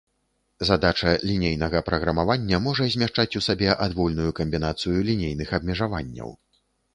[0.67, 6.35] Задача лінейнага праграмавання можа змяшчаць у сабе адвольную камбінацыю лінейных абмежаванняў.